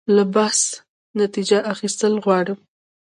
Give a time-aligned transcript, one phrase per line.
[0.15, 0.61] له بحث
[1.19, 2.59] نتیجه اخیستل غواړم.